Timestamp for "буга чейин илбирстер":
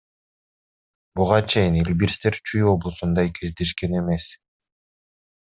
1.17-2.39